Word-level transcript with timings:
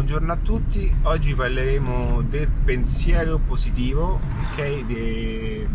buongiorno 0.00 0.32
a 0.32 0.36
tutti. 0.36 0.90
Oggi 1.02 1.34
parleremo 1.34 2.22
del 2.22 2.48
pensiero 2.48 3.36
positivo, 3.36 4.18
ok? 4.50 4.86
De, 4.86 5.68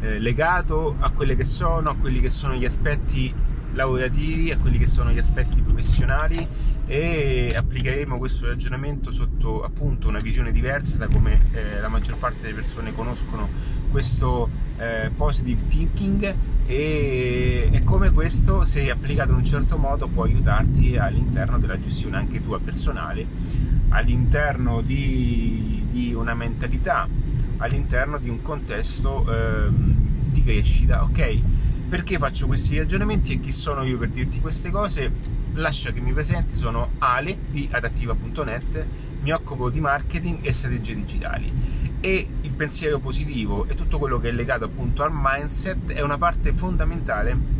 eh, 0.00 0.18
legato 0.18 0.96
a 1.00 1.10
quelli 1.10 1.36
che 1.36 1.44
sono, 1.44 1.90
a 1.90 1.96
quelli 1.96 2.20
che 2.20 2.30
sono 2.30 2.54
gli 2.54 2.64
aspetti 2.64 3.30
lavorativi, 3.74 4.52
a 4.52 4.56
quelli 4.56 4.78
che 4.78 4.86
sono 4.86 5.10
gli 5.10 5.18
aspetti 5.18 5.60
professionali 5.60 6.48
e 6.86 7.52
applicheremo 7.54 8.16
questo 8.16 8.46
ragionamento 8.46 9.10
sotto 9.10 9.62
appunto 9.62 10.08
una 10.08 10.20
visione 10.20 10.50
diversa 10.50 10.96
da 10.96 11.06
come 11.06 11.42
eh, 11.52 11.78
la 11.78 11.88
maggior 11.88 12.16
parte 12.16 12.40
delle 12.40 12.54
persone 12.54 12.94
conoscono 12.94 13.50
questo 13.90 14.48
eh, 14.78 15.10
positive 15.14 15.66
thinking 15.68 16.34
e, 16.66 17.68
e, 17.70 17.84
come 17.84 18.10
questo 18.10 18.64
se 18.64 18.90
applicato 18.90 19.30
in 19.30 19.36
un 19.36 19.44
certo 19.44 19.78
modo 19.78 20.08
può 20.08 20.24
aiutarti 20.24 20.96
all'interno 20.96 21.58
della 21.58 21.78
gestione 21.78 22.16
anche 22.16 22.42
tua 22.42 22.58
personale 22.58 23.26
all'interno 23.90 24.80
di, 24.80 25.84
di 25.88 26.12
una 26.12 26.34
mentalità 26.34 27.08
all'interno 27.58 28.18
di 28.18 28.28
un 28.28 28.42
contesto 28.42 29.24
eh, 29.32 29.68
di 29.70 30.42
crescita 30.42 31.02
ok? 31.04 31.38
Perché 31.88 32.18
faccio 32.18 32.46
questi 32.46 32.76
ragionamenti 32.76 33.34
e 33.34 33.40
chi 33.40 33.52
sono 33.52 33.84
io 33.84 33.96
per 33.96 34.08
dirti 34.08 34.40
queste 34.40 34.70
cose? 34.70 35.10
Lascia 35.52 35.92
che 35.92 36.00
mi 36.00 36.12
presenti, 36.12 36.56
sono 36.56 36.90
Ale 36.98 37.38
di 37.48 37.68
adattiva.net, 37.70 38.86
mi 39.22 39.30
occupo 39.30 39.70
di 39.70 39.80
marketing 39.80 40.40
e 40.42 40.52
strategie 40.52 40.96
digitali 40.96 41.75
e 42.00 42.26
il 42.40 42.50
pensiero 42.50 42.98
positivo 42.98 43.66
e 43.68 43.74
tutto 43.74 43.98
quello 43.98 44.18
che 44.18 44.28
è 44.28 44.32
legato 44.32 44.64
appunto 44.64 45.02
al 45.02 45.10
mindset 45.12 45.92
è 45.92 46.02
una 46.02 46.18
parte 46.18 46.52
fondamentale 46.52 47.54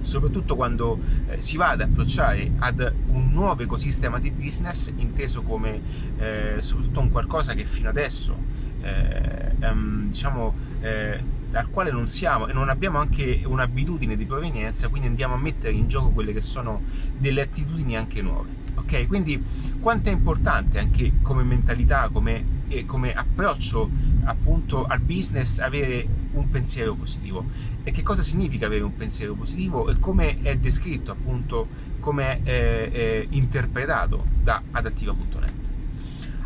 soprattutto 0.00 0.54
quando 0.54 0.98
eh, 1.28 1.42
si 1.42 1.56
va 1.56 1.70
ad 1.70 1.80
approcciare 1.80 2.52
ad 2.58 2.92
un 3.08 3.32
nuovo 3.32 3.62
ecosistema 3.62 4.20
di 4.20 4.30
business 4.30 4.92
inteso 4.96 5.42
come 5.42 5.80
eh, 6.18 6.56
soprattutto 6.58 7.00
un 7.00 7.10
qualcosa 7.10 7.54
che 7.54 7.64
fino 7.64 7.88
adesso 7.88 8.36
eh, 8.82 9.52
um, 9.60 10.08
diciamo 10.08 10.54
eh, 10.80 11.20
al 11.52 11.70
quale 11.70 11.90
non 11.90 12.08
siamo 12.08 12.46
e 12.46 12.52
non 12.52 12.68
abbiamo 12.68 12.98
anche 12.98 13.42
un'abitudine 13.44 14.16
di 14.16 14.26
provenienza, 14.26 14.88
quindi 14.88 15.08
andiamo 15.08 15.34
a 15.34 15.38
mettere 15.38 15.72
in 15.72 15.88
gioco 15.88 16.10
quelle 16.10 16.32
che 16.32 16.42
sono 16.42 16.82
delle 17.16 17.40
attitudini 17.40 17.96
anche 17.96 18.20
nuove. 18.20 18.64
Ok, 18.74 19.06
quindi 19.06 19.42
quanto 19.80 20.10
è 20.10 20.12
importante 20.12 20.78
anche 20.78 21.12
come 21.22 21.42
mentalità, 21.42 22.10
come, 22.12 22.44
eh, 22.68 22.84
come 22.84 23.14
approccio 23.14 23.88
appunto 24.24 24.84
al 24.84 25.00
business 25.00 25.58
avere 25.58 26.06
un 26.32 26.48
pensiero 26.48 26.94
positivo 26.94 27.44
e 27.82 27.90
che 27.90 28.02
cosa 28.02 28.22
significa 28.22 28.66
avere 28.66 28.82
un 28.82 28.94
pensiero 28.94 29.34
positivo 29.34 29.88
e 29.88 29.98
come 29.98 30.42
è 30.42 30.56
descritto 30.56 31.12
appunto, 31.12 31.68
come 32.00 32.42
è 32.42 32.90
eh, 32.92 33.26
interpretato 33.30 34.24
da 34.42 34.62
adattiva.net. 34.70 35.52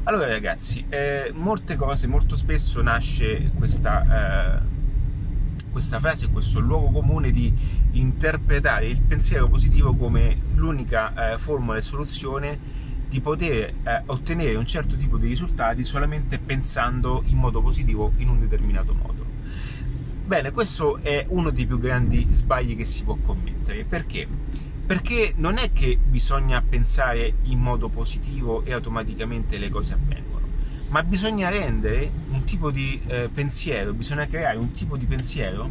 Allora 0.05 0.27
ragazzi, 0.27 0.85
eh, 0.89 1.31
molte 1.35 1.77
cose, 1.77 2.07
molto 2.07 2.35
spesso 2.35 2.81
nasce 2.83 3.51
questa 3.55 4.63
eh, 4.65 4.79
questa 5.71 6.01
frase, 6.01 6.29
questo 6.29 6.59
luogo 6.59 6.91
comune 6.91 7.31
di 7.31 7.53
interpretare 7.93 8.89
il 8.89 9.01
pensiero 9.01 9.49
positivo 9.49 9.95
come 9.95 10.37
l'unica 10.55 11.33
eh, 11.33 11.39
formula 11.39 11.79
e 11.79 11.83
soluzione 11.83 12.59
di 13.11 13.21
poter 13.21 13.75
eh, 13.83 14.03
ottenere 14.07 14.55
un 14.55 14.67
certo 14.67 14.97
tipo 14.97 15.17
di 15.19 15.27
risultati 15.27 15.85
solamente 15.85 16.39
pensando 16.39 17.25
in 17.27 17.37
modo 17.37 17.61
positivo 17.61 18.13
in 18.19 18.29
un 18.29 18.39
determinato 18.39 18.95
modo. 18.95 19.27
Bene, 20.25 20.53
questo 20.53 20.99
è 21.03 21.27
uno 21.29 21.51
dei 21.51 21.67
più 21.67 21.81
grandi 21.81 22.29
sbagli 22.31 22.77
che 22.77 22.85
si 22.85 23.03
può 23.03 23.17
commettere. 23.21 23.85
Perché? 23.85 24.29
Perché 24.87 25.35
non 25.37 25.59
è 25.59 25.73
che 25.73 25.99
bisogna 26.01 26.63
pensare 26.63 27.35
in 27.43 27.59
modo 27.59 27.89
positivo 27.89 28.65
e 28.65 28.73
automaticamente 28.73 29.59
le 29.59 29.71
cose 29.71 29.95
avvengono 29.95 30.29
ma 30.91 31.05
bisogna 31.05 31.49
rendere 31.49 32.11
un 32.31 32.43
tipo 32.43 32.73
di 32.73 33.01
eh, 33.07 33.29
pensiero, 33.33 33.93
bisogna 33.93 34.27
creare 34.27 34.59
un 34.59 34.73
tipo 34.73 34.97
di 34.97 35.07
pensiero 35.07 35.71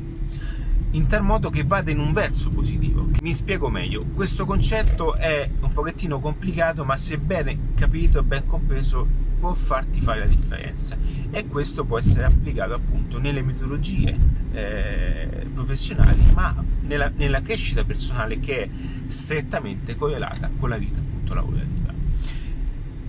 in 0.91 1.07
tal 1.07 1.23
modo 1.23 1.49
che 1.49 1.63
vada 1.63 1.91
in 1.91 1.99
un 1.99 2.13
verso 2.13 2.49
positivo. 2.49 3.09
Mi 3.21 3.33
spiego 3.33 3.69
meglio, 3.69 4.05
questo 4.13 4.45
concetto 4.45 5.15
è 5.15 5.49
un 5.59 5.73
pochettino 5.73 6.19
complicato, 6.19 6.83
ma 6.83 6.97
se 6.97 7.19
ben 7.19 7.73
capito 7.75 8.19
e 8.19 8.23
ben 8.23 8.45
compreso 8.45 9.07
può 9.39 9.53
farti 9.53 10.01
fare 10.01 10.19
la 10.19 10.25
differenza 10.25 10.97
e 11.31 11.47
questo 11.47 11.85
può 11.85 11.97
essere 11.97 12.25
applicato 12.25 12.73
appunto 12.73 13.19
nelle 13.19 13.41
metodologie 13.41 14.17
eh, 14.51 15.47
professionali, 15.53 16.19
ma 16.33 16.53
nella, 16.81 17.09
nella 17.15 17.41
crescita 17.41 17.83
personale 17.83 18.39
che 18.39 18.63
è 18.63 18.69
strettamente 19.07 19.95
correlata 19.95 20.49
con 20.57 20.69
la 20.69 20.77
vita 20.77 20.99
appunto 20.99 21.33
lavorativa. 21.33 21.93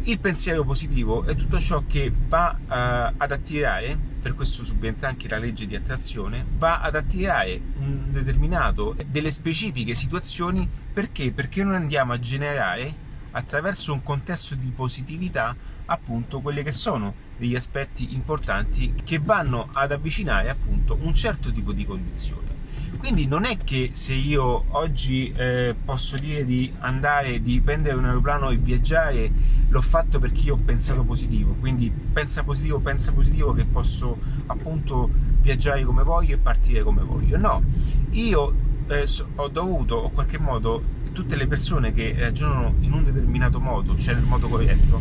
Il 0.02 0.18
pensiero 0.18 0.64
positivo 0.64 1.24
è 1.24 1.34
tutto 1.34 1.58
ciò 1.58 1.82
che 1.86 2.12
va 2.28 2.56
uh, 2.58 3.14
ad 3.16 3.32
attirare, 3.32 3.98
per 4.20 4.34
questo 4.34 4.62
subentra 4.64 5.08
anche 5.08 5.28
la 5.28 5.38
legge 5.38 5.66
di 5.66 5.74
attrazione, 5.74 6.44
va 6.56 6.80
ad 6.80 6.94
attirare 6.94 7.60
un 7.78 8.10
determinato, 8.10 8.94
delle 9.06 9.30
specifiche 9.30 9.94
situazioni 9.94 10.68
perché? 10.92 11.32
Perché 11.32 11.64
noi 11.64 11.76
andiamo 11.76 12.12
a 12.12 12.18
generare 12.18 13.08
attraverso 13.32 13.92
un 13.92 14.02
contesto 14.02 14.54
di 14.54 14.70
positività 14.70 15.54
appunto 15.86 16.40
quelle 16.40 16.62
che 16.62 16.72
sono 16.72 17.14
degli 17.36 17.54
aspetti 17.54 18.14
importanti 18.14 18.94
che 19.02 19.18
vanno 19.18 19.68
ad 19.72 19.92
avvicinare 19.92 20.50
appunto 20.50 20.96
un 21.00 21.14
certo 21.14 21.50
tipo 21.50 21.72
di 21.72 21.84
condizione. 21.84 22.49
Quindi 22.98 23.26
non 23.26 23.44
è 23.44 23.56
che 23.56 23.90
se 23.94 24.14
io 24.14 24.64
oggi 24.68 25.32
eh, 25.32 25.74
posso 25.84 26.16
dire 26.16 26.44
di 26.44 26.72
andare, 26.80 27.40
di 27.40 27.60
prendere 27.60 27.96
un 27.96 28.04
aeroplano 28.04 28.50
e 28.50 28.56
viaggiare, 28.56 29.30
l'ho 29.68 29.80
fatto 29.80 30.18
perché 30.18 30.42
io 30.42 30.54
ho 30.54 30.60
pensato 30.62 31.02
positivo. 31.02 31.54
Quindi 31.58 31.90
pensa 31.90 32.42
positivo, 32.42 32.78
pensa 32.80 33.12
positivo 33.12 33.52
che 33.52 33.64
posso 33.64 34.18
appunto 34.46 35.08
viaggiare 35.40 35.84
come 35.84 36.02
voglio 36.02 36.34
e 36.34 36.38
partire 36.38 36.82
come 36.82 37.02
voglio. 37.02 37.38
No, 37.38 37.62
io 38.10 38.54
eh, 38.88 39.06
ho 39.36 39.48
dovuto, 39.48 39.94
o 39.96 40.10
qualche 40.10 40.38
modo, 40.38 40.82
tutte 41.12 41.36
le 41.36 41.46
persone 41.46 41.92
che 41.92 42.14
ragionano 42.18 42.74
in 42.80 42.92
un 42.92 43.04
determinato 43.04 43.60
modo, 43.60 43.96
cioè 43.96 44.14
nel 44.14 44.24
modo 44.24 44.48
corretto, 44.48 45.00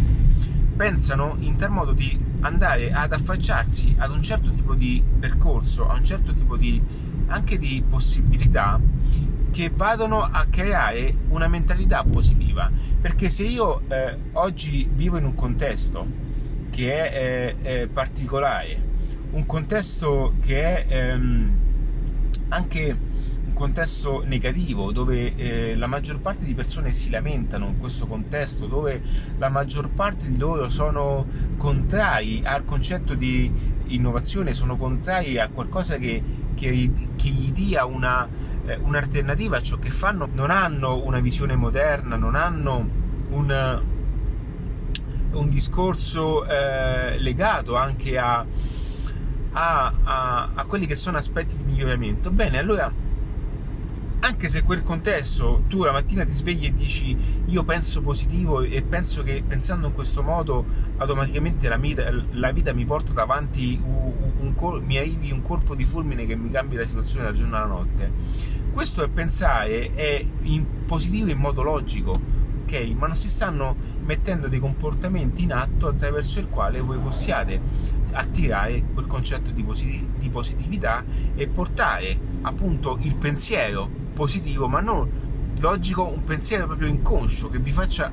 pensano 0.75 1.35
in 1.39 1.57
tal 1.57 1.71
modo 1.71 1.91
di 1.91 2.17
andare 2.41 2.91
ad 2.93 3.11
affacciarsi 3.11 3.95
ad 3.97 4.11
un 4.11 4.21
certo 4.21 4.51
tipo 4.53 4.73
di 4.73 5.03
percorso, 5.19 5.87
a 5.87 5.95
un 5.95 6.05
certo 6.05 6.33
tipo 6.33 6.55
di 6.55 6.81
anche 7.29 7.57
di 7.57 7.83
possibilità 7.87 8.79
che 9.51 9.71
vadano 9.73 10.21
a 10.21 10.45
creare 10.49 11.15
una 11.29 11.47
mentalità 11.47 12.03
positiva. 12.03 12.69
Perché 13.01 13.29
se 13.29 13.43
io 13.43 13.81
eh, 13.89 14.17
oggi 14.33 14.89
vivo 14.91 15.17
in 15.17 15.25
un 15.25 15.35
contesto 15.35 16.05
che 16.69 17.09
è, 17.09 17.55
è, 17.61 17.81
è 17.81 17.87
particolare, 17.87 18.87
un 19.31 19.45
contesto 19.45 20.35
che 20.41 20.85
è 20.85 21.11
ehm, 21.11 21.51
anche 22.49 22.97
un 23.45 23.53
contesto 23.53 24.23
negativo, 24.25 24.91
dove 24.91 25.35
eh, 25.35 25.75
la 25.75 25.87
maggior 25.87 26.19
parte 26.19 26.45
di 26.45 26.53
persone 26.53 26.91
si 26.91 27.09
lamentano 27.09 27.67
in 27.67 27.79
questo 27.79 28.07
contesto, 28.07 28.65
dove 28.65 29.01
la 29.37 29.49
maggior 29.49 29.89
parte 29.89 30.29
di 30.29 30.37
loro 30.37 30.69
sono 30.69 31.25
contrari 31.57 32.41
al 32.43 32.65
concetto 32.65 33.13
di 33.13 33.51
innovazione, 33.87 34.53
sono 34.53 34.77
contrari 34.77 35.37
a 35.37 35.49
qualcosa 35.49 35.97
che 35.97 36.21
che, 36.59 36.91
che 37.15 37.29
gli 37.29 37.51
dia 37.51 37.85
una, 37.85 38.27
eh, 38.65 38.77
un'alternativa 38.81 39.57
a 39.57 39.61
ciò 39.61 39.77
che 39.77 39.89
fanno, 39.89 40.27
non 40.31 40.51
hanno 40.51 41.03
una 41.03 41.19
visione 41.19 41.55
moderna, 41.55 42.17
non 42.17 42.35
hanno 42.35 42.87
un, 43.29 43.81
un 45.31 45.49
discorso 45.49 46.45
eh, 46.45 47.17
legato 47.19 47.75
anche 47.77 48.17
a, 48.17 48.45
a, 49.51 49.93
a, 50.03 50.49
a 50.53 50.65
quelli 50.65 50.85
che 50.85 50.97
sono 50.97 51.17
aspetti 51.17 51.55
di 51.55 51.63
miglioramento. 51.63 52.29
Bene, 52.29 52.59
allora 52.59 52.91
anche 54.21 54.49
se 54.49 54.63
quel 54.63 54.83
contesto 54.83 55.63
tu 55.67 55.83
la 55.83 55.91
mattina 55.91 56.25
ti 56.25 56.31
svegli 56.31 56.65
e 56.65 56.73
dici 56.73 57.17
io 57.45 57.63
penso 57.63 58.01
positivo 58.01 58.61
e 58.61 58.81
penso 58.81 59.23
che 59.23 59.43
pensando 59.45 59.87
in 59.87 59.93
questo 59.93 60.21
modo 60.23 60.65
automaticamente 60.97 61.67
la 61.69 61.77
vita, 61.77 62.09
la 62.31 62.51
vita 62.51 62.73
mi 62.73 62.85
porta 62.85 63.13
davanti 63.13 63.79
un, 63.81 64.11
un, 64.39 64.53
un, 64.55 64.83
mi 64.83 64.97
arrivi 64.97 65.31
un 65.31 65.41
colpo 65.41 65.73
di 65.73 65.85
fulmine 65.85 66.25
che 66.25 66.35
mi 66.35 66.49
cambia 66.49 66.79
la 66.79 66.87
situazione 66.87 67.25
dal 67.25 67.33
giorno 67.33 67.55
alla 67.55 67.65
notte. 67.65 68.11
Questo 68.71 69.03
è 69.03 69.09
pensare 69.09 69.93
è 69.93 70.25
in 70.43 70.85
positivo 70.85 71.29
in 71.29 71.37
modo 71.37 71.63
logico 71.63 72.37
ok? 72.69 72.93
Ma 72.95 73.07
non 73.07 73.15
si 73.15 73.27
stanno 73.27 73.75
mettendo 74.03 74.47
dei 74.47 74.59
comportamenti 74.59 75.43
in 75.43 75.53
atto 75.53 75.87
attraverso 75.87 76.39
il 76.39 76.49
quale 76.49 76.79
voi 76.81 76.99
possiate 76.99 77.59
attirare 78.11 78.83
quel 78.93 79.07
concetto 79.07 79.51
di, 79.51 79.63
positività 80.29 81.03
e 81.35 81.47
portare 81.47 82.17
appunto 82.41 82.97
il 83.01 83.15
pensiero 83.15 84.07
positivo, 84.19 84.67
ma 84.67 84.81
non 84.81 85.09
logico, 85.61 86.03
un 86.03 86.25
pensiero 86.25 86.65
proprio 86.65 86.89
inconscio 86.89 87.49
che 87.49 87.57
vi 87.57 87.71
faccia 87.71 88.11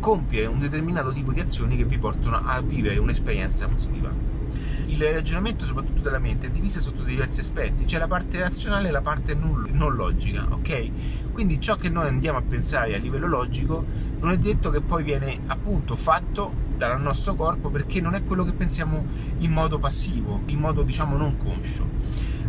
compiere 0.00 0.46
un 0.46 0.58
determinato 0.58 1.12
tipo 1.12 1.30
di 1.30 1.40
azioni 1.40 1.76
che 1.76 1.84
vi 1.84 1.98
portano 1.98 2.40
a 2.42 2.58
vivere 2.62 2.96
un'esperienza 2.96 3.66
positiva. 3.66 4.10
il 4.86 5.12
ragionamento, 5.12 5.66
soprattutto 5.66 6.00
della 6.00 6.18
mente, 6.18 6.46
è 6.46 6.50
diviso 6.50 6.80
sotto 6.80 7.02
diversi 7.02 7.40
aspetti. 7.40 7.84
C'è 7.84 7.98
la 7.98 8.06
parte 8.06 8.38
razionale 8.40 8.88
e 8.88 8.90
la 8.92 9.00
parte 9.02 9.34
non, 9.34 9.94
logica, 9.94 10.46
ok? 10.48 11.32
Quindi 11.32 11.60
ciò 11.60 11.76
che 11.76 11.90
noi 11.90 12.08
andiamo 12.08 12.38
a 12.38 12.42
pensare 12.42 12.94
a 12.94 12.98
livello 12.98 13.26
logico 13.26 13.84
non 14.20 14.30
è 14.30 14.38
detto 14.38 14.70
che 14.70 14.80
poi 14.80 15.02
viene 15.02 15.40
appunto 15.46 15.96
fatto 15.96 16.52
dal 16.76 17.00
nostro 17.00 17.34
corpo 17.34 17.68
perché 17.68 18.00
non 18.00 18.14
è 18.14 18.24
quello 18.24 18.44
che 18.44 18.52
pensiamo 18.52 19.04
in 19.38 19.50
modo 19.50 19.78
passivo, 19.78 20.40
in 20.46 20.58
modo 20.58 20.82
diciamo 20.82 21.16
non 21.16 21.36
conscio. 21.36 21.86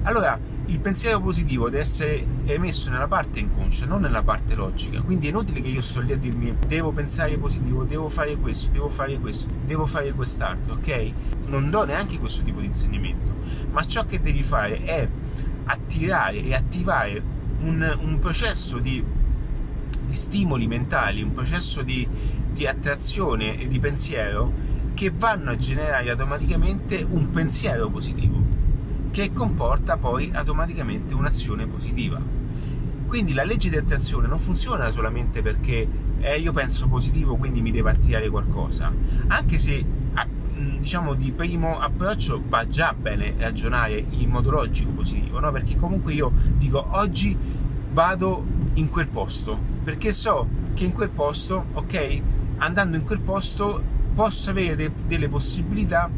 Allora, 0.04 0.38
il 0.68 0.80
pensiero 0.80 1.20
positivo 1.20 1.70
deve 1.70 1.82
essere 1.82 2.26
emesso 2.46 2.90
nella 2.90 3.08
parte 3.08 3.40
inconscia, 3.40 3.86
non 3.86 4.02
nella 4.02 4.24
parte 4.24 4.56
logica. 4.56 5.02
Quindi 5.02 5.28
è 5.28 5.30
inutile 5.30 5.62
che 5.62 5.68
io 5.68 5.82
sto 5.82 6.00
lì 6.00 6.14
a 6.14 6.18
dirmi 6.18 6.56
devo 6.68 6.92
pensare 6.92 7.38
positivo, 7.38 7.84
devo 7.84 8.08
fare 8.08 8.36
questo, 8.38 8.72
devo 8.72 8.90
fare 8.90 9.20
questo, 9.20 9.54
devo 9.66 9.86
fare 9.86 10.14
quest'altro, 10.14 10.76
ok? 10.76 11.12
Non 11.48 11.70
do 11.70 11.84
neanche 11.84 12.18
questo 12.18 12.44
tipo 12.44 12.62
di 12.62 12.68
insegnamento. 12.68 13.36
Ma 13.72 13.84
ciò 13.84 14.06
che 14.06 14.22
devi 14.22 14.42
fare 14.42 14.84
è 14.84 15.08
attirare 15.66 16.42
e 16.42 16.54
attivare 16.54 17.22
un, 17.62 17.98
un 18.02 18.20
processo 18.20 18.80
di, 18.80 19.04
di, 20.06 20.16
stimoli 20.16 20.68
mentali, 20.68 21.22
un 21.22 21.34
processo 21.34 21.82
di, 21.82 22.08
di 22.52 22.66
attrazione 22.66 23.60
e 23.60 23.68
di 23.68 23.80
pensiero 23.80 24.72
che 24.94 25.12
vanno 25.14 25.52
a 25.52 25.56
generare 25.58 26.10
automaticamente 26.10 27.06
un 27.08 27.30
pensiero 27.32 27.90
positivo 27.90 28.53
che 29.14 29.32
comporta 29.32 29.96
poi 29.98 30.32
automaticamente 30.34 31.14
un'azione 31.14 31.68
positiva. 31.68 32.20
Quindi 33.06 33.34
la 33.34 33.44
legge 33.44 33.70
di 33.70 33.78
attrazione 33.78 34.26
non 34.26 34.40
funziona 34.40 34.90
solamente 34.90 35.44
perché 35.44 35.88
eh, 36.20 36.40
io 36.40 36.52
penso 36.52 36.88
positivo, 36.88 37.36
quindi 37.36 37.62
mi 37.62 37.70
deve 37.70 37.92
attirare 37.92 38.28
qualcosa, 38.30 38.92
anche 39.28 39.60
se 39.60 39.86
diciamo 40.80 41.14
di 41.14 41.32
primo 41.32 41.80
approccio 41.80 42.42
va 42.48 42.68
già 42.68 42.94
bene 42.94 43.36
ragionare 43.38 44.04
in 44.10 44.30
modo 44.30 44.50
logico 44.50 44.90
positivo, 44.90 45.40
no? 45.40 45.52
perché 45.52 45.76
comunque 45.76 46.14
io 46.14 46.32
dico 46.58 46.84
oggi 46.90 47.38
vado 47.92 48.44
in 48.74 48.90
quel 48.90 49.10
posto, 49.10 49.56
perché 49.84 50.12
so 50.12 50.48
che 50.74 50.86
in 50.86 50.92
quel 50.92 51.10
posto, 51.10 51.68
ok, 51.74 52.22
andando 52.58 52.98
in 52.98 53.04
quel 53.04 53.20
posto 53.20 53.80
posso 54.16 54.50
avere 54.50 54.76
de- 54.76 54.92
delle 55.06 55.30
possibilità 55.30 56.10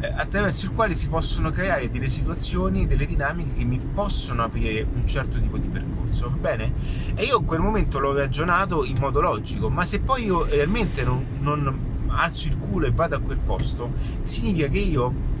attraverso 0.00 0.66
il 0.66 0.72
quale 0.72 0.94
si 0.94 1.08
possono 1.08 1.50
creare 1.50 1.90
delle 1.90 2.08
situazioni, 2.08 2.86
delle 2.86 3.06
dinamiche 3.06 3.54
che 3.54 3.64
mi 3.64 3.78
possono 3.78 4.44
aprire 4.44 4.86
un 4.92 5.06
certo 5.06 5.40
tipo 5.40 5.58
di 5.58 5.68
percorso, 5.68 6.30
va 6.30 6.36
bene? 6.36 6.72
E 7.14 7.24
io 7.24 7.38
in 7.38 7.44
quel 7.44 7.60
momento 7.60 7.98
l'ho 7.98 8.14
ragionato 8.14 8.84
in 8.84 8.96
modo 8.98 9.20
logico, 9.20 9.68
ma 9.68 9.84
se 9.84 10.00
poi 10.00 10.24
io 10.24 10.44
realmente 10.44 11.02
non, 11.02 11.24
non 11.40 11.86
alzo 12.08 12.48
il 12.48 12.58
culo 12.58 12.86
e 12.86 12.92
vado 12.92 13.16
a 13.16 13.20
quel 13.20 13.38
posto, 13.38 13.92
significa 14.22 14.68
che 14.68 14.78
io 14.78 15.36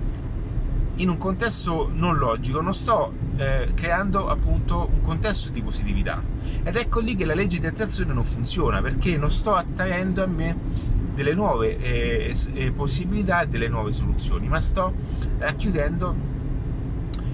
in 0.98 1.08
un 1.08 1.18
contesto 1.18 1.90
non 1.92 2.16
logico 2.16 2.60
non 2.60 2.74
sto 2.74 3.12
eh, 3.36 3.70
creando 3.74 4.28
appunto 4.28 4.90
un 4.92 5.00
contesto 5.00 5.48
di 5.50 5.62
positività 5.62 6.20
ed 6.64 6.74
ecco 6.74 6.98
lì 6.98 7.14
che 7.14 7.24
la 7.24 7.34
legge 7.34 7.60
di 7.60 7.66
attrazione 7.66 8.12
non 8.12 8.24
funziona 8.24 8.80
perché 8.80 9.16
non 9.16 9.30
sto 9.30 9.54
attraendo 9.54 10.24
a 10.24 10.26
me 10.26 10.56
delle 11.18 11.34
nuove 11.34 11.76
eh, 11.78 12.36
eh, 12.52 12.70
possibilità 12.70 13.40
e 13.40 13.48
delle 13.48 13.66
nuove 13.66 13.92
soluzioni, 13.92 14.46
ma 14.46 14.60
sto 14.60 14.94
racchiudendo 15.38 16.14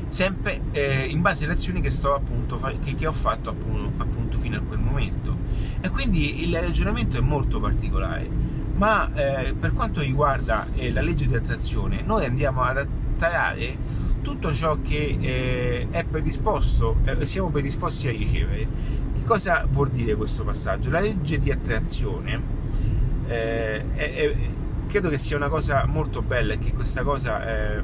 sempre 0.08 0.62
eh, 0.72 1.04
in 1.04 1.20
base 1.20 1.44
alle 1.44 1.52
azioni 1.52 1.82
che, 1.82 1.90
sto, 1.90 2.14
appunto, 2.14 2.58
che, 2.82 2.94
che 2.94 3.06
ho 3.06 3.12
fatto 3.12 3.50
appunto, 3.50 4.02
appunto, 4.02 4.38
fino 4.38 4.56
a 4.56 4.60
quel 4.62 4.78
momento. 4.78 5.36
E 5.82 5.90
quindi 5.90 6.48
il 6.48 6.58
ragionamento 6.58 7.18
è 7.18 7.20
molto 7.20 7.60
particolare, 7.60 8.26
ma 8.74 9.12
eh, 9.12 9.52
per 9.52 9.74
quanto 9.74 10.00
riguarda 10.00 10.66
eh, 10.76 10.90
la 10.90 11.02
legge 11.02 11.26
di 11.26 11.34
attrazione, 11.34 12.00
noi 12.00 12.24
andiamo 12.24 12.62
ad 12.62 12.78
attrarre 12.78 13.76
tutto 14.22 14.54
ciò 14.54 14.78
che 14.80 15.86
è 15.90 16.04
predisposto, 16.04 16.96
siamo 17.20 17.50
predisposti 17.50 18.08
a 18.08 18.12
ricevere. 18.12 18.66
Che 19.12 19.24
cosa 19.24 19.66
vuol 19.68 19.90
dire 19.90 20.14
questo 20.14 20.42
passaggio? 20.42 20.88
La 20.88 21.00
legge 21.00 21.38
di 21.38 21.50
attrazione 21.50 22.63
eh, 23.26 23.84
eh, 23.94 24.36
credo 24.86 25.08
che 25.08 25.18
sia 25.18 25.36
una 25.36 25.48
cosa 25.48 25.86
molto 25.86 26.22
bella 26.22 26.54
e 26.54 26.58
che 26.58 26.72
questa 26.72 27.02
cosa 27.02 27.76
eh, 27.76 27.82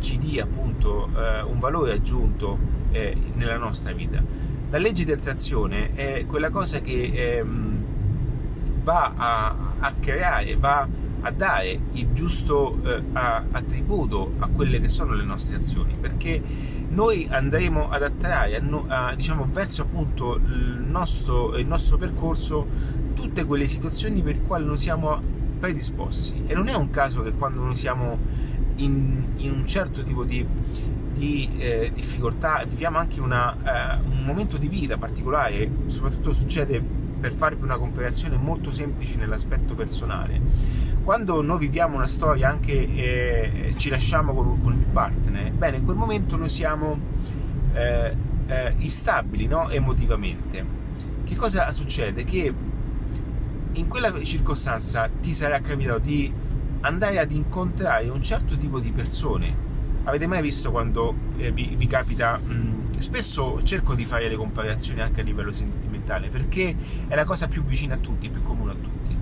ci 0.00 0.18
dia 0.18 0.44
appunto 0.44 1.08
eh, 1.16 1.42
un 1.42 1.58
valore 1.58 1.92
aggiunto 1.92 2.58
eh, 2.90 3.16
nella 3.34 3.56
nostra 3.56 3.92
vita. 3.92 4.22
La 4.70 4.78
legge 4.78 5.04
di 5.04 5.12
attrazione 5.12 5.94
è 5.94 6.26
quella 6.26 6.50
cosa 6.50 6.80
che 6.80 7.38
ehm, 7.38 7.84
va 8.82 9.12
a, 9.16 9.56
a, 9.78 9.92
creare, 9.98 10.56
va 10.56 10.86
a 11.20 11.30
dare 11.30 11.80
il 11.92 12.12
giusto 12.12 12.78
eh, 12.84 13.02
attributo 13.12 14.34
a 14.38 14.48
quelle 14.48 14.80
che 14.80 14.88
sono 14.88 15.14
le 15.14 15.24
nostre 15.24 15.56
azioni, 15.56 15.96
perché 15.98 16.42
noi 16.88 17.26
andremo 17.28 17.88
ad 17.90 18.02
attrarre 18.02 18.56
a, 18.56 19.06
a, 19.06 19.14
diciamo, 19.14 19.48
verso 19.50 19.82
appunto 19.82 20.34
il 20.36 20.84
nostro, 20.86 21.56
il 21.56 21.66
nostro 21.66 21.96
percorso 21.96 22.66
tutte 23.14 23.44
quelle 23.44 23.66
situazioni 23.66 24.22
per 24.22 24.36
le 24.36 24.42
quali 24.42 24.64
non 24.64 24.76
siamo 24.76 25.18
predisposti 25.58 26.44
e 26.46 26.54
non 26.54 26.68
è 26.68 26.74
un 26.74 26.90
caso 26.90 27.22
che 27.22 27.32
quando 27.32 27.62
noi 27.62 27.76
siamo 27.76 28.18
in, 28.76 29.24
in 29.36 29.50
un 29.50 29.66
certo 29.66 30.02
tipo 30.02 30.24
di, 30.24 30.44
di 31.12 31.48
eh, 31.56 31.90
difficoltà 31.92 32.64
viviamo 32.68 32.98
anche 32.98 33.20
una, 33.20 33.54
eh, 33.54 34.06
un 34.06 34.24
momento 34.24 34.58
di 34.58 34.68
vita 34.68 34.98
particolare 34.98 35.70
soprattutto 35.86 36.32
succede 36.32 36.82
per 37.20 37.32
farvi 37.32 37.62
una 37.62 37.78
comparazione 37.78 38.36
molto 38.36 38.70
semplice 38.70 39.16
nell'aspetto 39.16 39.74
personale 39.74 40.40
quando 41.02 41.40
noi 41.40 41.58
viviamo 41.58 41.96
una 41.96 42.06
storia 42.06 42.50
anche 42.50 42.72
eh, 42.72 43.74
ci 43.76 43.88
lasciamo 43.88 44.34
con, 44.34 44.60
con, 44.62 44.72
il 44.74 44.86
partner 44.92 45.52
bene 45.52 45.78
in 45.78 45.84
quel 45.84 45.96
momento 45.96 46.36
noi 46.36 46.50
siamo 46.50 46.98
eh, 47.72 48.14
eh, 48.46 48.74
instabili 48.78 49.46
no? 49.46 49.70
emotivamente 49.70 50.82
che 51.24 51.36
cosa 51.36 51.70
succede? 51.70 52.24
che 52.24 52.52
in 53.74 53.88
quella 53.88 54.12
circostanza 54.22 55.08
ti 55.20 55.34
sarà 55.34 55.60
capitato 55.60 55.98
di 55.98 56.32
andare 56.80 57.18
ad 57.18 57.32
incontrare 57.32 58.08
un 58.08 58.22
certo 58.22 58.56
tipo 58.56 58.78
di 58.78 58.92
persone. 58.92 59.72
Avete 60.04 60.26
mai 60.26 60.42
visto 60.42 60.70
quando 60.70 61.14
eh, 61.36 61.50
vi, 61.50 61.74
vi, 61.76 61.86
capita? 61.86 62.36
Mh, 62.36 62.98
spesso 62.98 63.62
cerco 63.62 63.94
di 63.94 64.04
fare 64.04 64.28
le 64.28 64.36
comparazioni 64.36 65.00
anche 65.00 65.22
a 65.22 65.24
livello 65.24 65.52
sentimentale 65.52 66.28
perché 66.28 66.76
è 67.08 67.14
la 67.14 67.24
cosa 67.24 67.48
più 67.48 67.64
vicina 67.64 67.94
a 67.94 67.98
tutti, 67.98 68.28
più 68.28 68.42
comune 68.42 68.72
a 68.72 68.74
tutti. 68.74 69.16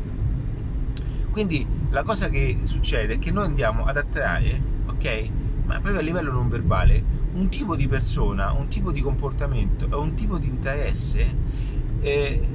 Quindi 1.30 1.66
la 1.90 2.02
cosa 2.02 2.28
che 2.28 2.60
succede 2.64 3.14
è 3.14 3.18
che 3.18 3.30
noi 3.30 3.46
andiamo 3.46 3.84
ad 3.84 3.96
attrarre, 3.96 4.60
ok? 4.86 5.30
Ma 5.64 5.78
proprio 5.78 6.00
a 6.00 6.02
livello 6.02 6.32
non 6.32 6.48
verbale, 6.48 7.02
un 7.34 7.48
tipo 7.48 7.76
di 7.76 7.88
persona, 7.88 8.52
un 8.52 8.68
tipo 8.68 8.92
di 8.92 9.00
comportamento 9.00 9.88
e 9.90 9.94
un 9.94 10.14
tipo 10.14 10.36
di 10.36 10.48
interesse 10.48 11.34
eh, 12.00 12.48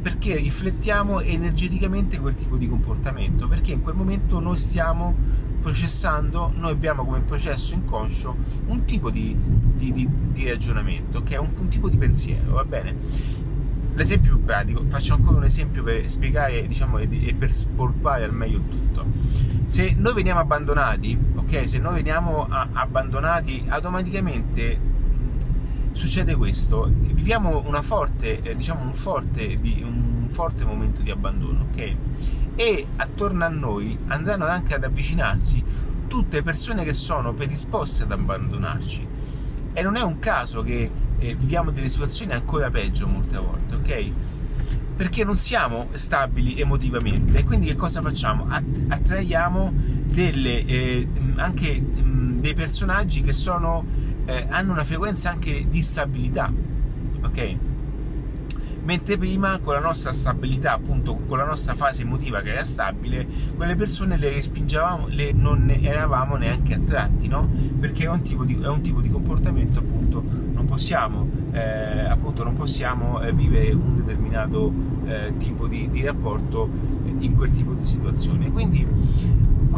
perché 0.00 0.36
riflettiamo 0.36 1.20
energeticamente 1.20 2.18
quel 2.18 2.34
tipo 2.34 2.56
di 2.56 2.68
comportamento, 2.68 3.48
perché 3.48 3.72
in 3.72 3.82
quel 3.82 3.94
momento 3.94 4.40
noi 4.40 4.58
stiamo 4.58 5.14
processando, 5.60 6.52
noi 6.56 6.72
abbiamo 6.72 7.04
come 7.04 7.20
processo 7.20 7.74
inconscio 7.74 8.36
un 8.66 8.84
tipo 8.84 9.10
di, 9.10 9.36
di, 9.74 9.92
di, 9.92 10.08
di 10.32 10.48
ragionamento, 10.48 11.22
che 11.22 11.34
è 11.34 11.38
un, 11.38 11.52
un, 11.56 11.68
tipo 11.68 11.88
di 11.88 11.96
pensiero, 11.96 12.54
va 12.54 12.64
bene? 12.64 12.96
L'esempio 13.94 14.36
più 14.36 14.44
pratico, 14.44 14.84
faccio 14.86 15.14
ancora 15.14 15.38
un 15.38 15.44
esempio 15.44 15.82
per 15.82 16.08
spiegare 16.08 16.66
diciamo, 16.66 16.98
e, 16.98 17.08
e 17.10 17.34
per 17.34 17.52
spolpare 17.52 18.24
al 18.24 18.32
meglio 18.32 18.58
il 18.58 18.68
tutto. 18.68 19.04
Se 19.66 19.94
noi 19.98 20.14
veniamo 20.14 20.40
abbandonati, 20.40 21.18
ok? 21.34 21.68
Se 21.68 21.78
noi 21.78 21.96
veniamo 21.96 22.46
a, 22.48 22.68
abbandonati 22.72 23.64
automaticamente 23.68 24.87
succede 25.98 26.36
questo, 26.36 26.88
viviamo 26.88 27.60
forte, 27.82 28.40
eh, 28.40 28.54
diciamo 28.54 28.84
un 28.84 28.94
forte, 28.94 29.58
un 29.60 30.28
forte 30.30 30.64
momento 30.64 31.02
di 31.02 31.10
abbandono, 31.10 31.66
ok? 31.72 31.96
E 32.54 32.86
attorno 32.94 33.44
a 33.44 33.48
noi 33.48 33.98
andranno 34.06 34.46
anche 34.46 34.74
ad 34.76 34.84
avvicinarsi 34.84 35.62
tutte 36.06 36.44
persone 36.44 36.84
che 36.84 36.92
sono 36.92 37.34
predisposte 37.34 38.04
ad 38.04 38.12
abbandonarci. 38.12 39.06
E 39.72 39.82
non 39.82 39.96
è 39.96 40.02
un 40.02 40.20
caso 40.20 40.62
che 40.62 40.88
eh, 41.18 41.34
viviamo 41.34 41.72
delle 41.72 41.88
situazioni 41.88 42.32
ancora 42.32 42.70
peggio 42.70 43.08
molte 43.08 43.36
volte, 43.36 43.74
ok? 43.74 44.12
Perché 44.94 45.24
non 45.24 45.36
siamo 45.36 45.88
stabili 45.94 46.60
emotivamente 46.60 47.42
quindi 47.42 47.66
che 47.66 47.74
cosa 47.74 48.00
facciamo? 48.00 48.46
attraiamo 48.48 49.72
delle, 50.04 50.64
eh, 50.64 51.08
anche 51.36 51.80
mh, 51.80 52.40
dei 52.40 52.54
personaggi 52.54 53.20
che 53.20 53.32
sono 53.32 53.97
eh, 54.28 54.46
hanno 54.50 54.72
una 54.72 54.84
frequenza 54.84 55.30
anche 55.30 55.66
di 55.68 55.80
stabilità, 55.80 56.52
ok? 57.22 57.56
Mentre 58.82 59.16
prima 59.18 59.58
con 59.58 59.74
la 59.74 59.80
nostra 59.80 60.12
stabilità, 60.12 60.72
appunto 60.72 61.14
con 61.26 61.38
la 61.38 61.44
nostra 61.44 61.74
fase 61.74 62.02
emotiva 62.02 62.40
che 62.42 62.52
era 62.52 62.64
stabile, 62.64 63.26
quelle 63.56 63.74
persone 63.74 64.18
le 64.18 64.30
respingevamo, 64.30 65.06
le 65.08 65.32
non 65.32 65.68
eravamo 65.70 66.36
neanche 66.36 66.74
attratti, 66.74 67.26
no? 67.26 67.48
Perché 67.80 68.04
è 68.04 68.08
un 68.08 68.22
tipo 68.22 68.44
di, 68.44 68.54
un 68.54 68.80
tipo 68.82 69.00
di 69.00 69.10
comportamento, 69.10 69.78
appunto, 69.78 70.22
non 70.52 70.66
possiamo, 70.66 71.28
eh, 71.52 72.00
appunto, 72.00 72.44
non 72.44 72.54
possiamo 72.54 73.20
eh, 73.22 73.32
vivere 73.32 73.72
un 73.72 73.96
determinato 73.96 74.72
eh, 75.06 75.34
tipo 75.38 75.66
di, 75.66 75.88
di 75.90 76.04
rapporto 76.04 76.68
in 77.18 77.34
quel 77.34 77.50
tipo 77.52 77.72
di 77.72 77.84
situazione. 77.84 78.50
Quindi 78.50 78.86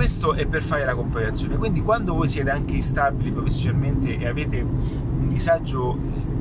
questo 0.00 0.32
è 0.32 0.46
per 0.46 0.62
fare 0.62 0.86
la 0.86 0.94
comparazione. 0.94 1.58
Quindi 1.58 1.82
quando 1.82 2.14
voi 2.14 2.26
siete 2.26 2.48
anche 2.48 2.72
instabili 2.72 3.32
professionalmente 3.32 4.16
e 4.16 4.26
avete 4.26 4.62
un 4.62 5.28
disagio 5.28 5.94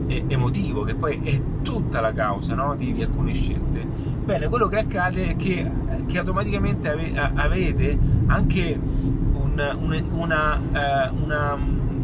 emotivo, 0.08 0.84
che 0.84 0.96
poi 0.96 1.20
è 1.22 1.42
tutta 1.62 2.00
la 2.00 2.13
causa 2.13 2.56
no? 2.56 2.74
di, 2.78 2.94
di, 2.94 3.01
alcune 3.04 3.34
scelte, 3.34 3.86
bene, 4.24 4.48
quello 4.48 4.68
che 4.68 4.78
accade 4.78 5.32
è 5.32 5.36
che, 5.36 5.70
che 6.08 6.18
automaticamente 6.18 6.89
ave, 6.89 7.12
avete 7.36 8.00
anche 8.28 8.80
un, 8.80 9.78
un, 9.78 10.06
una, 10.10 10.56
uh, 10.56 11.22
una, 11.22 11.58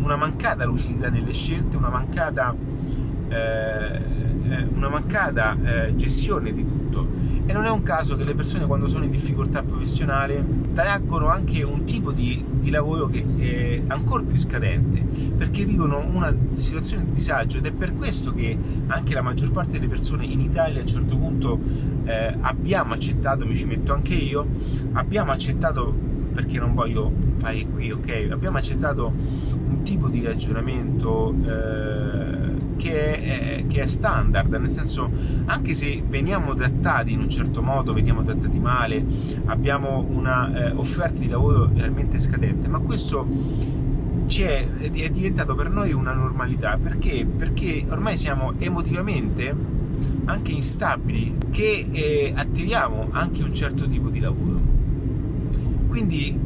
una, 0.03 0.15
mancata 0.17 0.65
lucidità 0.65 1.09
nelle 1.09 1.31
scelte, 1.31 1.77
una 1.77 1.89
mancata, 1.89 2.53
uh, 4.47 4.75
una 4.75 4.89
mancata 4.89 5.57
uh, 5.59 5.95
gestione 5.95 6.53
di 6.53 6.65
tutto 6.65 7.35
e 7.47 7.53
non 7.53 7.65
è 7.65 7.69
un 7.69 7.83
caso 7.83 8.15
che 8.15 8.23
le 8.23 8.33
persone 8.33 8.65
quando 8.65 8.87
sono 8.87 9.03
in 9.03 9.11
difficoltà 9.11 9.61
professionale 9.61 10.43
traggono 10.73 11.27
anche 11.27 11.61
un 11.61 11.83
tipo 11.83 12.11
di, 12.11 12.43
di 12.59 12.71
lavoro 12.71 13.05
che 13.05 13.23
è 13.37 13.81
ancora 13.85 14.23
più 14.23 14.35
scadente, 14.37 15.05
perché 15.37 15.63
vivono 15.63 16.03
una 16.11 16.35
situazione 16.53 17.05
di 17.05 17.11
disagio 17.11 17.59
ed 17.59 17.67
è 17.67 17.71
per 17.71 17.93
questo 17.93 18.33
che 18.33 18.57
anche 18.87 19.13
la 19.13 19.21
maggior 19.21 19.51
parte 19.51 19.73
delle 19.73 19.87
persone 19.87 20.25
in 20.25 20.39
Italia 20.39 20.79
a 20.79 20.81
un 20.81 20.87
certo 20.87 21.15
punto 21.15 21.59
eh, 22.05 22.35
abbiamo 22.41 22.93
accettato, 22.93 23.45
mi 23.45 23.55
ci 23.55 23.65
metto 23.65 23.93
anche 23.93 24.15
io, 24.15 24.47
abbiamo 24.93 25.31
accettato 25.31 25.93
perché 26.33 26.57
non 26.59 26.73
voglio 26.73 27.11
fare 27.37 27.65
qui, 27.67 27.91
ok? 27.91 28.27
Abbiamo 28.31 28.57
accettato 28.57 29.13
un 29.69 29.83
tipo 29.83 30.09
di 30.09 30.23
ragionamento 30.23 31.33
eh, 31.43 32.24
che 32.77 33.21
è, 33.21 33.65
che 33.67 33.81
è, 33.81 33.85
standard, 33.85 34.53
nel 34.53 34.71
senso 34.71 35.09
anche 35.45 35.73
se 35.73 36.03
veniamo 36.07 36.53
trattati 36.53 37.11
in 37.11 37.19
un 37.19 37.29
certo 37.29 37.61
modo, 37.61 37.93
veniamo 37.93 38.23
trattati 38.23 38.59
male, 38.59 39.03
abbiamo 39.45 40.05
una 40.09 40.53
eh, 40.53 40.71
offerta 40.71 41.19
di 41.19 41.27
lavoro 41.27 41.69
realmente 41.73 42.19
scadente, 42.19 42.67
ma 42.67 42.79
questo 42.79 43.27
è, 44.27 44.67
è, 44.91 45.09
diventato 45.09 45.55
per 45.55 45.69
noi 45.69 45.93
una 45.93 46.13
normalità 46.13 46.77
perché? 46.81 47.25
Perché 47.25 47.85
ormai 47.87 48.17
siamo 48.17 48.53
emotivamente 48.57 49.55
anche 50.25 50.51
instabili 50.51 51.35
che 51.51 51.87
eh, 51.91 52.33
attiriamo 52.35 53.09
anche 53.11 53.43
un 53.43 53.53
certo 53.53 53.87
tipo 53.87 54.09
di 54.09 54.19
lavoro. 54.19 54.59
Quindi 55.87 56.37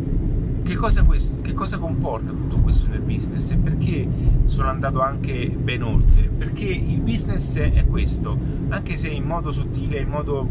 che 0.63 0.75
cosa, 0.75 1.03
questo, 1.03 1.41
che 1.41 1.53
cosa, 1.53 1.77
comporta 1.77 2.31
tutto 2.31 2.57
questo 2.57 2.87
nel 2.89 3.01
business 3.01 3.51
e 3.51 3.57
perché 3.57 4.07
sono 4.45 4.69
andato 4.69 5.01
anche 5.01 5.49
ben 5.49 5.83
oltre? 5.83 6.29
Perché 6.29 6.65
il 6.65 6.99
business 7.01 7.57
è 7.57 7.85
questo, 7.87 8.37
anche 8.69 8.97
se 8.97 9.09
in 9.09 9.23
modo 9.23 9.51
sottile, 9.51 9.99
in 9.99 10.09
modo 10.09 10.47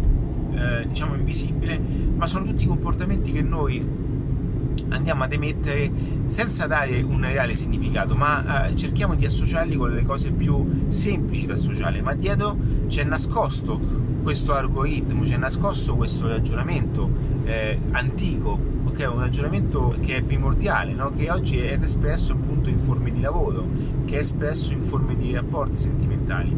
eh, 0.52 0.86
diciamo 0.88 1.14
invisibile, 1.14 1.80
ma 2.14 2.26
sono 2.26 2.46
tutti 2.46 2.66
comportamenti 2.66 3.32
che 3.32 3.42
noi 3.42 4.06
andiamo 4.90 5.24
ad 5.24 5.32
emettere 5.32 5.90
senza 6.26 6.66
dare 6.66 7.02
un 7.02 7.20
reale 7.20 7.54
significato, 7.54 8.14
ma 8.14 8.66
eh, 8.66 8.76
cerchiamo 8.76 9.14
di 9.14 9.26
associarli 9.26 9.76
con 9.76 9.92
le 9.92 10.02
cose 10.02 10.32
più 10.32 10.86
semplici 10.88 11.46
da 11.46 11.54
associare, 11.54 12.00
ma 12.00 12.14
dietro 12.14 12.56
c'è 12.86 13.04
nascosto 13.04 14.06
questo 14.22 14.54
algoritmo, 14.54 15.22
c'è 15.22 15.36
nascosto 15.36 15.94
questo 15.96 16.28
ragionamento 16.28 17.10
eh, 17.44 17.78
antico 17.92 18.76
è 18.96 19.06
un 19.06 19.20
ragionamento 19.20 19.94
che 20.00 20.16
è 20.16 20.22
primordiale, 20.22 20.92
no? 20.92 21.10
che 21.10 21.30
oggi 21.30 21.58
è 21.58 21.78
espresso 21.80 22.32
appunto 22.32 22.68
in 22.68 22.78
forme 22.78 23.12
di 23.12 23.20
lavoro, 23.20 23.66
che 24.04 24.16
è 24.16 24.20
espresso 24.20 24.72
in 24.72 24.80
forme 24.80 25.16
di 25.16 25.32
rapporti 25.34 25.78
sentimentali, 25.78 26.56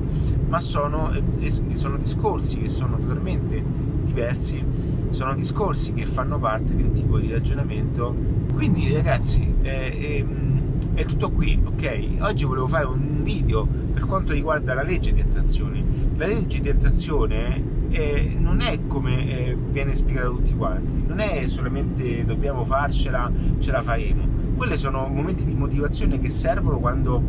ma 0.48 0.60
sono, 0.60 1.12
sono 1.74 1.96
discorsi 1.96 2.58
che 2.58 2.68
sono 2.68 2.98
totalmente 2.98 3.62
diversi, 4.02 4.64
sono 5.10 5.34
discorsi 5.34 5.92
che 5.92 6.06
fanno 6.06 6.38
parte 6.38 6.74
di 6.74 6.82
un 6.82 6.92
tipo 6.92 7.18
di 7.18 7.30
ragionamento. 7.30 8.14
Quindi 8.54 8.92
ragazzi, 8.92 9.54
è, 9.62 9.68
è, 9.68 10.24
è 10.94 11.04
tutto 11.04 11.30
qui, 11.30 11.60
ok? 11.64 12.16
Oggi 12.20 12.44
volevo 12.44 12.66
fare 12.66 12.86
un 12.86 13.22
video 13.22 13.66
per 13.66 14.04
quanto 14.04 14.32
riguarda 14.32 14.74
la 14.74 14.82
legge 14.82 15.12
di 15.12 15.20
attrazione. 15.20 15.82
La 16.20 16.26
legge 16.26 16.60
di 16.60 16.68
attrazione 16.68 17.62
eh, 17.88 18.36
non 18.38 18.60
è 18.60 18.80
come 18.86 19.26
eh, 19.26 19.56
viene 19.70 19.94
spiegato 19.94 20.26
a 20.26 20.30
tutti 20.32 20.54
quanti, 20.54 21.02
non 21.06 21.18
è 21.18 21.48
solamente 21.48 22.26
dobbiamo 22.26 22.62
farcela, 22.62 23.32
ce 23.58 23.70
la 23.70 23.80
faremo. 23.80 24.28
Quelli 24.54 24.76
sono 24.76 25.06
momenti 25.06 25.46
di 25.46 25.54
motivazione 25.54 26.20
che 26.20 26.28
servono 26.28 26.78
quando 26.78 27.22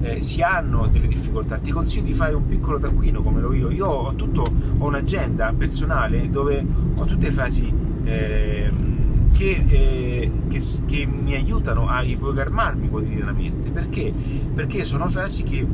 eh, 0.00 0.20
si 0.20 0.42
hanno 0.42 0.88
delle 0.88 1.06
difficoltà. 1.06 1.58
Ti 1.58 1.70
consiglio 1.70 2.06
di 2.06 2.12
fare 2.12 2.34
un 2.34 2.44
piccolo 2.44 2.80
taccuino 2.80 3.22
come 3.22 3.40
lo 3.40 3.52
io. 3.52 3.70
Io 3.70 3.86
ho, 3.86 4.14
tutto, 4.16 4.42
ho 4.42 4.84
un'agenda 4.84 5.54
personale 5.56 6.28
dove 6.28 6.66
ho 6.96 7.04
tutte 7.04 7.30
frasi 7.30 7.72
ehm, 8.02 9.30
che, 9.32 9.64
eh, 9.68 10.30
che, 10.48 10.60
che, 10.86 11.06
mi 11.06 11.36
aiutano 11.36 11.86
a 11.86 12.00
riprogrammarmi 12.00 12.88
quotidianamente. 12.88 13.70
Perché? 13.70 14.12
Perché 14.52 14.84
sono 14.84 15.06
frasi 15.06 15.44
che 15.44 15.64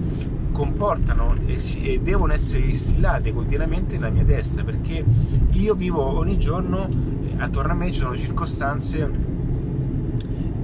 comportano 0.52 1.35
e, 1.47 1.57
si, 1.57 1.83
e, 1.83 2.00
devono 2.00 2.33
essere 2.33 2.64
instillate 2.64 3.33
quotidianamente 3.33 3.97
nella 3.97 4.11
mia 4.11 4.25
testa 4.25 4.62
perché 4.62 5.04
io 5.50 5.75
vivo 5.75 6.02
ogni 6.19 6.38
giorno 6.38 6.87
eh, 6.87 7.35
attorno 7.38 7.73
a 7.73 7.75
me 7.75 7.92
ci 7.92 8.00
sono 8.00 8.16
circostanze 8.16 9.28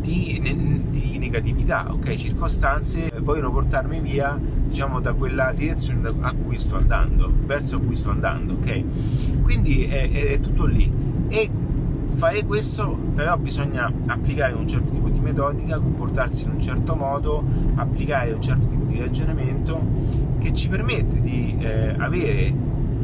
di, 0.01 0.85
di 0.91 1.19
negatività, 1.19 1.89
ok? 1.91 2.15
Circostanze 2.15 3.13
vogliono 3.21 3.51
portarmi 3.51 4.01
via 4.01 4.39
diciamo 4.39 5.01
da 5.01 5.13
quella 5.15 5.53
direzione 5.53 6.13
a 6.21 6.33
cui 6.33 6.59
sto 6.59 6.77
andando, 6.77 7.33
verso 7.45 7.81
cui 7.81 7.97
sto 7.97 8.11
andando, 8.11 8.55
ok? 8.55 9.43
Quindi 9.43 9.85
è, 9.85 10.11
è, 10.11 10.27
è 10.33 10.41
tutto 10.41 10.65
lì 10.65 10.91
e 11.29 11.51
fare 12.09 12.45
questo 12.45 12.97
però 13.15 13.37
bisogna 13.37 13.93
applicare 14.07 14.53
un 14.53 14.67
certo 14.69 14.91
tipo 14.91 15.09
di 15.09 15.16
metodica, 15.27 15.79
comportarsi 15.79 16.45
in 16.45 16.51
un 16.51 16.61
certo 16.61 16.95
modo, 16.95 17.43
applicare 17.75 18.33
un 18.33 18.41
certo 18.41 18.69
tipo 18.69 18.85
di 18.85 19.01
ragionamento 19.01 19.81
che 20.39 20.53
ci 20.53 20.69
permette 20.69 21.21
di 21.21 21.57
eh, 21.59 21.95
avere 21.99 22.55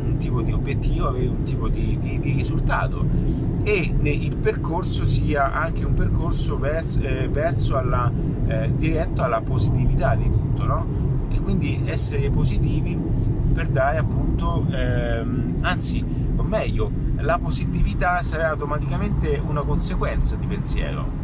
un 0.04 0.16
tipo 0.18 0.40
di 0.42 0.52
obiettivo, 0.52 1.08
avere 1.08 1.26
un 1.26 1.42
tipo 1.42 1.68
di, 1.68 1.98
di, 2.00 2.20
di 2.20 2.32
risultato 2.32 3.04
e 3.64 3.92
il 4.02 4.36
percorso 4.36 5.04
sia 5.04 5.52
anche 5.52 5.84
un 5.84 5.94
percorso 5.94 6.58
verso, 6.58 7.00
eh, 7.00 7.28
verso 7.28 7.76
alla, 7.76 8.10
eh, 8.46 8.72
diretto 8.76 9.22
alla 9.22 9.40
positività 9.40 10.14
di 10.14 10.30
tutto, 10.30 10.64
no? 10.64 10.86
E 11.30 11.40
quindi 11.40 11.82
essere 11.86 12.30
positivi 12.30 12.96
per 13.52 13.68
dare 13.68 13.98
appunto, 13.98 14.64
ehm, 14.70 15.56
anzi, 15.60 16.04
o 16.36 16.42
meglio, 16.42 16.90
la 17.16 17.38
positività 17.38 18.22
sarà 18.22 18.48
automaticamente 18.50 19.40
una 19.44 19.62
conseguenza 19.62 20.36
di 20.36 20.46
pensiero 20.46 21.21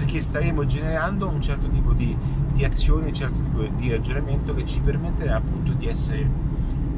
perché 0.00 0.22
staremo 0.22 0.64
generando 0.64 1.28
un 1.28 1.42
certo 1.42 1.68
tipo 1.68 1.92
di, 1.92 2.16
di 2.54 2.64
azione, 2.64 3.08
un 3.08 3.12
certo 3.12 3.38
tipo 3.38 3.68
di 3.76 3.90
ragionamento 3.90 4.54
che 4.54 4.64
ci 4.64 4.80
permetterà 4.80 5.36
appunto 5.36 5.72
di 5.72 5.86
essere 5.86 6.26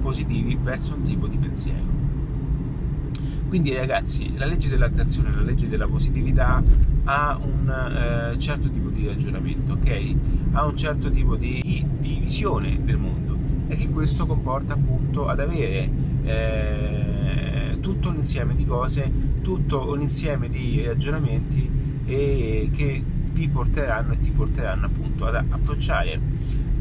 positivi 0.01 0.57
verso 0.63 0.95
un 0.95 1.03
tipo 1.03 1.27
di 1.27 1.37
pensiero. 1.37 2.01
Quindi 3.49 3.75
ragazzi, 3.75 4.37
la 4.37 4.47
legge 4.47 4.69
dell'attrazione, 4.69 5.35
la 5.35 5.43
legge 5.43 5.67
della 5.67 5.89
positività 5.89 6.63
ha 7.05 7.41
un 7.43 8.33
eh, 8.35 8.39
certo 8.39 8.71
tipo 8.71 8.89
di 8.91 9.09
ragionamento, 9.09 9.73
ok? 9.73 10.15
Ha 10.53 10.65
un 10.65 10.77
certo 10.77 11.11
tipo 11.11 11.35
di, 11.35 11.85
di, 11.99 12.19
visione 12.21 12.85
del 12.85 12.99
mondo 12.99 13.37
e 13.67 13.75
che 13.75 13.91
questo 13.91 14.27
comporta 14.27 14.75
appunto 14.75 15.27
ad 15.27 15.41
avere 15.41 15.91
eh, 16.23 17.79
tutto 17.81 18.11
un 18.11 18.15
insieme 18.15 18.55
di 18.55 18.65
cose, 18.65 19.11
tutto 19.43 19.91
un 19.91 20.03
insieme 20.03 20.49
di 20.49 20.85
ragionamenti 20.87 21.82
e 22.05 22.71
che 22.73 23.03
vi 23.33 23.49
porteranno 23.49 24.13
e 24.13 24.19
ti 24.21 24.31
porteranno 24.31 24.87
appunto 24.87 25.27
ad 25.27 25.35
approcciare 25.35 26.21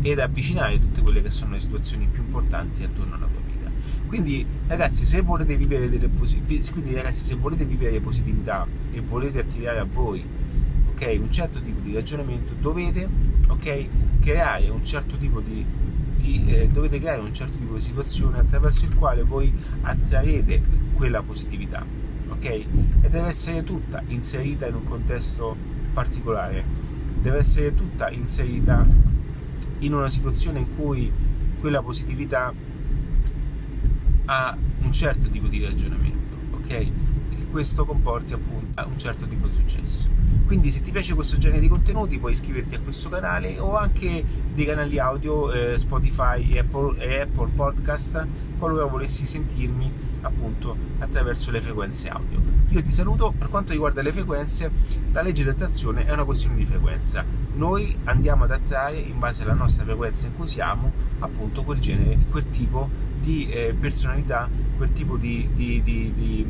ed 0.01 0.19
avvicinare 0.19 0.79
tutte 0.79 1.01
quelle 1.01 1.21
che 1.21 1.29
sono 1.29 1.53
le 1.53 1.59
situazioni 1.59 2.07
più 2.11 2.23
importanti 2.23 2.83
attorno 2.83 3.15
alla 3.15 3.27
tua 3.27 3.41
vita. 3.45 3.69
Quindi 4.07 4.45
ragazzi, 4.67 5.05
se 5.05 5.21
volete 5.21 5.55
vivere 5.55 5.89
delle 5.89 6.07
positività, 6.07 6.71
quindi 6.71 6.93
ragazzi, 6.93 7.23
se 7.23 7.35
volete 7.35 7.65
vivere 7.65 7.99
positività 7.99 8.67
e 8.91 9.01
volete 9.01 9.39
attirare 9.39 9.79
a 9.79 9.85
voi 9.85 10.23
ok, 10.89 11.17
un 11.19 11.31
certo 11.31 11.61
tipo 11.61 11.79
di 11.81 11.93
ragionamento, 11.93 12.53
dovete 12.59 13.07
ok, 13.47 13.87
creare 14.19 14.69
un 14.69 14.83
certo 14.83 15.17
tipo 15.17 15.39
di, 15.39 15.63
di 16.17 16.45
eh, 16.47 16.67
dovete 16.67 16.99
creare 16.99 17.21
un 17.21 17.33
certo 17.33 17.57
tipo 17.57 17.75
di 17.75 17.81
situazione 17.81 18.39
attraverso 18.39 18.85
il 18.85 18.95
quale 18.95 19.23
voi 19.23 19.53
attrarrete 19.81 20.61
quella 20.93 21.21
positività 21.21 22.01
ok? 22.31 22.65
Deve 23.12 23.27
essere 23.27 23.65
tutta 23.65 24.01
inserita 24.08 24.68
in 24.68 24.75
un 24.75 24.86
contesto 24.86 25.53
particolare, 25.91 26.63
deve 27.22 27.39
essere 27.39 27.75
tutta 27.75 28.10
inserita 28.10 28.88
in 29.80 29.94
una 29.94 30.10
situazione 30.10 30.60
in 30.60 30.75
cui 30.77 31.12
quella 31.60 31.82
positività 31.82 32.53
ha 34.25 34.58
un 34.80 34.91
certo 34.94 35.27
tipo 35.27 35.48
di 35.48 35.62
ragionamento, 35.62 36.36
ok? 36.53 36.70
E 36.72 36.91
che 37.36 37.48
questo 37.48 37.84
comporti 37.84 38.32
appunto 38.32 38.82
un 38.88 38.98
certo 38.98 39.27
tipo 39.27 39.48
di 39.48 39.56
successo. 39.56 40.08
Quindi 40.46 40.72
se 40.72 40.82
ti 40.82 40.91
piace 40.91 41.13
questo 41.13 41.38
genere 41.38 41.60
di 41.60 41.68
contenuti 41.68 42.18
puoi 42.18 42.32
iscriverti 42.32 42.75
a 42.75 42.80
questo 42.80 43.10
canale 43.10 43.60
o 43.60 43.75
anche 43.75 44.24
dei 44.53 44.65
canali 44.65 45.00
audio 45.00 45.51
eh, 45.51 45.77
Spotify 45.77 46.50
e 46.50 46.60
Apple, 46.60 46.98
e 46.98 47.20
Apple 47.20 47.50
Podcast 47.53 48.25
qualora 48.58 48.86
volessi 48.86 49.25
sentirmi 49.25 49.91
appunto 50.22 50.77
attraverso 51.00 51.51
le 51.51 51.60
frequenze 51.60 52.08
audio. 52.08 52.50
Io 52.70 52.82
ti 52.82 52.91
saluto, 52.91 53.34
per 53.38 53.50
quanto 53.50 53.74
riguarda 53.74 54.01
le 54.01 54.13
frequenze, 54.13 54.72
la 55.12 55.22
legge 55.22 55.44
di 55.44 55.50
attrazione 55.50 56.06
è 56.06 56.12
una 56.13 56.24
questione 56.24 56.56
di 56.56 56.65
frequenza. 56.65 57.24
Noi 57.53 57.98
andiamo 58.06 58.46
ad 58.46 58.51
attrarre 58.51 58.98
in 58.98 59.20
base 59.20 59.44
alla 59.44 59.53
nostra 59.53 59.84
frequenza 59.84 60.27
in 60.27 60.36
cui 60.36 60.48
siamo 60.48 60.91
appunto 61.20 61.63
quel 61.63 61.80
genere, 61.80 62.18
quel 62.30 62.50
tipo 62.50 62.89
di 63.20 63.50
eh, 63.50 63.75
personalità, 63.77 64.50
quel 64.77 64.94
tipo 64.94 65.18
di, 65.18 65.50
di, 65.53 65.82
di, 65.84 66.46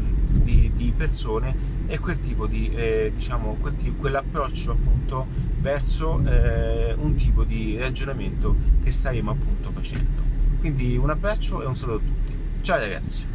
di, 0.75 0.93
persone 0.95 1.79
e 1.87 1.99
quel 1.99 2.19
tipo 2.19 2.45
di 2.45 2.71
eh, 2.73 3.11
diciamo 3.13 3.57
quel 3.59 3.75
tipo, 3.75 3.99
quell'approccio 3.99 4.71
appunto 4.71 5.27
verso 5.59 6.21
eh, 6.25 6.93
un 6.97 7.15
tipo 7.15 7.43
di 7.43 7.77
ragionamento 7.77 8.55
che 8.83 8.91
staremo 8.91 9.31
appunto 9.31 9.71
facendo. 9.71 10.21
Quindi 10.59 10.95
un 10.95 11.09
abbraccio 11.09 11.61
e 11.61 11.65
un 11.65 11.75
saluto 11.75 12.03
a 12.03 12.07
tutti. 12.07 12.37
Ciao 12.61 12.77
ragazzi! 12.77 13.30